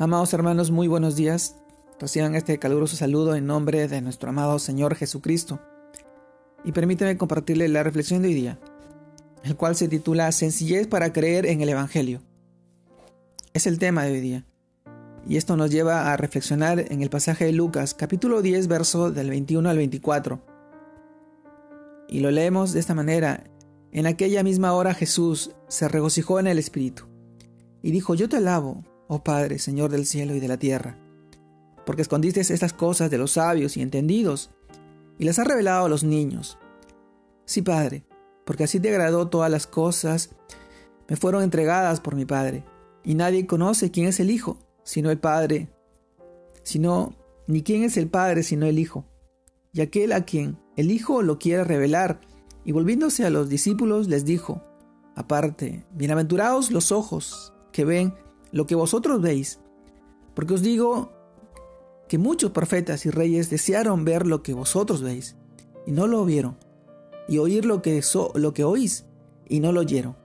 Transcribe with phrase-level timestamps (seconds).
[0.00, 1.56] Amados hermanos, muy buenos días.
[1.98, 5.58] Reciban este caluroso saludo en nombre de nuestro amado Señor Jesucristo.
[6.64, 8.60] Y permíteme compartirle la reflexión de hoy día,
[9.42, 12.22] el cual se titula Sencillez para creer en el Evangelio.
[13.54, 14.44] Es el tema de hoy día.
[15.26, 19.30] Y esto nos lleva a reflexionar en el pasaje de Lucas, capítulo 10, verso del
[19.30, 20.40] 21 al 24.
[22.08, 23.42] Y lo leemos de esta manera.
[23.90, 27.06] En aquella misma hora Jesús se regocijó en el Espíritu
[27.82, 30.96] y dijo, yo te alabo oh Padre, Señor del cielo y de la tierra,
[31.84, 34.50] porque escondiste estas cosas de los sabios y entendidos,
[35.18, 36.58] y las has revelado a los niños.
[37.44, 38.04] Sí, Padre,
[38.44, 40.30] porque así te agradó todas las cosas,
[41.08, 42.64] me fueron entregadas por mi Padre,
[43.02, 45.70] y nadie conoce quién es el Hijo, sino el Padre,
[46.62, 47.16] sino
[47.46, 49.06] ni quién es el Padre, sino el Hijo,
[49.72, 52.20] y aquel a quien el Hijo lo quiere revelar,
[52.64, 54.62] y volviéndose a los discípulos les dijo,
[55.16, 58.14] aparte, bienaventurados los ojos que ven
[58.52, 59.60] lo que vosotros veis.
[60.34, 61.12] Porque os digo
[62.08, 65.36] que muchos profetas y reyes desearon ver lo que vosotros veis,
[65.86, 66.56] y no lo vieron,
[67.28, 68.02] y oír lo que,
[68.34, 69.04] lo que oís,
[69.48, 70.16] y no lo oyeron.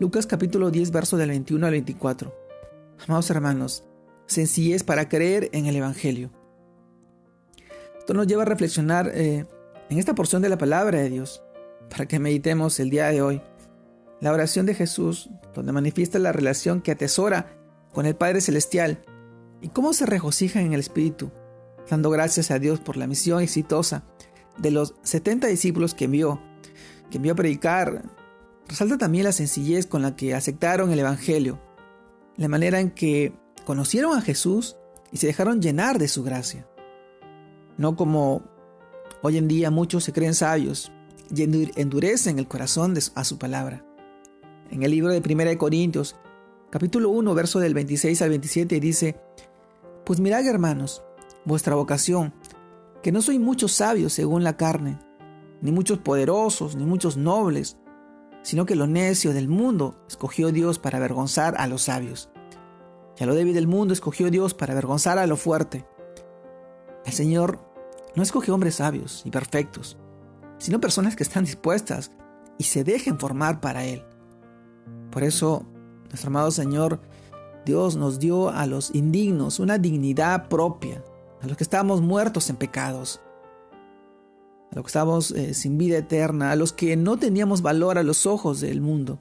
[0.00, 2.34] Lucas capítulo 10, verso del 21 al 24.
[3.06, 3.84] Amados hermanos,
[4.26, 6.30] sencillez para creer en el Evangelio.
[7.98, 9.46] Esto nos lleva a reflexionar eh,
[9.88, 11.42] en esta porción de la palabra de Dios,
[11.90, 13.42] para que meditemos el día de hoy.
[14.24, 17.58] La oración de Jesús, donde manifiesta la relación que atesora
[17.92, 19.04] con el Padre Celestial
[19.60, 21.30] y cómo se regocija en el Espíritu,
[21.90, 24.02] dando gracias a Dios por la misión exitosa
[24.56, 26.40] de los 70 discípulos que envió,
[27.10, 28.02] que envió a predicar,
[28.66, 31.60] resalta también la sencillez con la que aceptaron el Evangelio,
[32.38, 33.34] la manera en que
[33.66, 34.78] conocieron a Jesús
[35.12, 36.66] y se dejaron llenar de su gracia.
[37.76, 38.42] No como
[39.20, 40.90] hoy en día muchos se creen sabios
[41.28, 43.84] y endurecen el corazón a su palabra
[44.74, 46.16] en el libro de 1 Corintios,
[46.68, 49.20] capítulo 1, verso del 26 al 27, dice,
[50.04, 51.04] Pues mirad, hermanos,
[51.44, 52.34] vuestra vocación,
[53.00, 54.98] que no soy muchos sabios según la carne,
[55.60, 57.76] ni muchos poderosos, ni muchos nobles,
[58.42, 62.30] sino que lo necio del mundo escogió Dios para avergonzar a los sabios.
[63.16, 65.86] Y a lo débil del mundo escogió Dios para avergonzar a lo fuerte.
[67.06, 67.60] El Señor
[68.16, 69.98] no escogió hombres sabios y perfectos,
[70.58, 72.10] sino personas que están dispuestas
[72.58, 74.04] y se dejen formar para Él.
[75.14, 75.64] Por eso,
[76.08, 76.98] nuestro amado Señor,
[77.64, 81.04] Dios nos dio a los indignos una dignidad propia,
[81.40, 83.20] a los que estábamos muertos en pecados,
[84.72, 88.02] a los que estábamos eh, sin vida eterna, a los que no teníamos valor a
[88.02, 89.20] los ojos del mundo.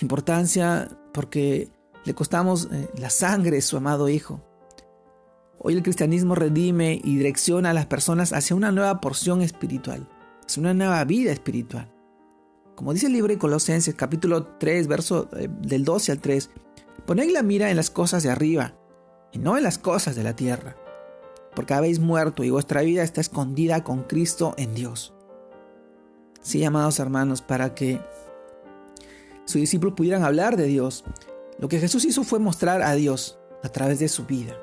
[0.00, 1.70] Importancia porque
[2.04, 4.42] le costamos eh, la sangre de su amado Hijo.
[5.60, 10.08] Hoy el cristianismo redime y direcciona a las personas hacia una nueva porción espiritual,
[10.44, 11.99] hacia una nueva vida espiritual.
[12.74, 16.50] Como dice el libro de Colosenses capítulo 3, verso eh, del 12 al 3,
[17.06, 18.74] poned la mira en las cosas de arriba
[19.32, 20.76] y no en las cosas de la tierra,
[21.54, 25.14] porque habéis muerto y vuestra vida está escondida con Cristo en Dios.
[26.40, 28.00] Sí, amados hermanos, para que
[29.44, 31.04] sus discípulos pudieran hablar de Dios,
[31.58, 34.54] lo que Jesús hizo fue mostrar a Dios a través de su vida,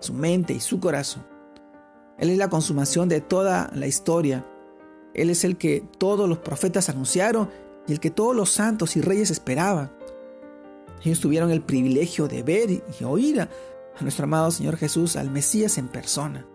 [0.00, 1.26] su mente y su corazón.
[2.18, 4.46] Él es la consumación de toda la historia
[5.14, 7.50] él es el que todos los profetas anunciaron
[7.86, 9.92] y el que todos los santos y reyes esperaban.
[11.04, 13.48] Ellos tuvieron el privilegio de ver y oír a,
[14.00, 16.46] nuestro amado Señor Jesús, al Mesías en persona.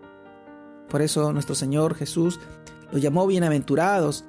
[0.88, 2.40] Por eso nuestro Señor Jesús
[2.90, 4.24] lo llamó bienaventurados.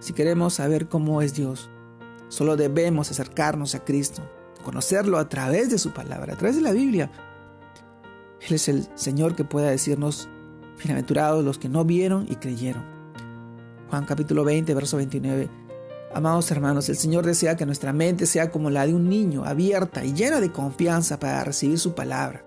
[0.00, 1.70] Si queremos saber cómo es Dios,
[2.28, 4.22] solo debemos acercarnos a Cristo,
[4.64, 7.10] conocerlo a través de su palabra, a través de la Biblia.
[8.40, 10.28] Él es el Señor que pueda decirnos,
[10.78, 12.93] bienaventurados los que no vieron y creyeron.
[13.90, 15.48] Juan capítulo 20, verso 29.
[16.14, 20.04] Amados hermanos, el Señor desea que nuestra mente sea como la de un niño, abierta
[20.04, 22.44] y llena de confianza para recibir su palabra.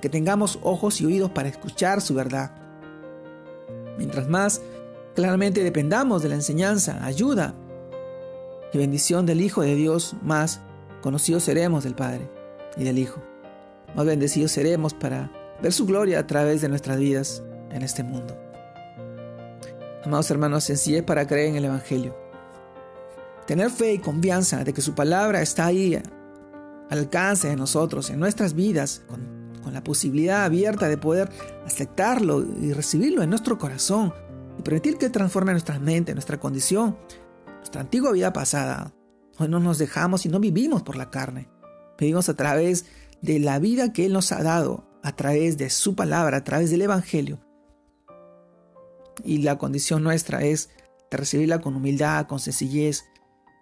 [0.00, 2.52] Que tengamos ojos y oídos para escuchar su verdad.
[3.98, 4.62] Mientras más
[5.14, 7.54] claramente dependamos de la enseñanza, ayuda
[8.72, 10.60] y bendición del Hijo de Dios, más
[11.02, 12.28] conocidos seremos del Padre
[12.76, 13.22] y del Hijo.
[13.94, 15.30] Más bendecidos seremos para
[15.62, 18.43] ver su gloria a través de nuestras vidas en este mundo.
[20.04, 22.14] Amados hermanos, sencillez para creer en el Evangelio.
[23.46, 25.94] Tener fe y confianza de que su palabra está ahí
[26.90, 31.30] al alcance de nosotros, en nuestras vidas, con, con la posibilidad abierta de poder
[31.64, 34.12] aceptarlo y recibirlo en nuestro corazón
[34.58, 36.98] y permitir que transforme nuestra mente, nuestra condición,
[37.58, 38.92] nuestra antigua vida pasada.
[39.38, 41.48] Hoy no nos dejamos y no vivimos por la carne.
[41.98, 42.84] Vivimos a través
[43.22, 46.70] de la vida que Él nos ha dado, a través de su palabra, a través
[46.70, 47.40] del Evangelio.
[49.22, 50.70] Y la condición nuestra es
[51.10, 53.04] recibirla con humildad, con sencillez,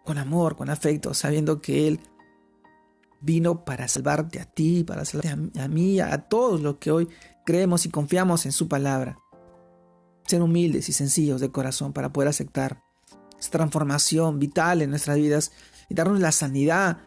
[0.04, 2.00] con amor, con afecto, sabiendo que Él
[3.20, 7.08] vino para salvarte a ti, para salvarte a, mí, a todos los que hoy
[7.44, 9.18] creemos y confiamos en su palabra.
[10.26, 12.82] Ser humildes y sencillos de corazón para poder aceptar
[13.38, 15.52] esta transformación vital en nuestras vidas
[15.88, 16.98] y darnos la sanidad,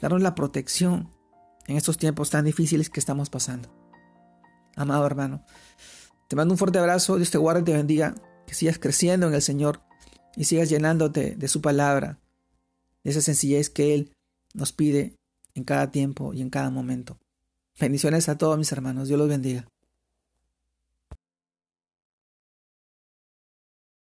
[0.00, 1.10] darnos la protección
[1.66, 3.72] en estos tiempos tan difíciles que estamos pasando.
[4.76, 5.44] Amado hermano,
[6.28, 8.14] te mando un fuerte abrazo, Dios te guarde y te bendiga,
[8.46, 9.82] que sigas creciendo en el Señor
[10.36, 12.18] y sigas llenándote de su palabra,
[13.04, 14.12] de esa sencillez que Él
[14.54, 15.14] nos pide
[15.54, 17.18] en cada tiempo y en cada momento.
[17.78, 19.08] Bendiciones a todos mis hermanos.
[19.08, 19.66] Dios los bendiga.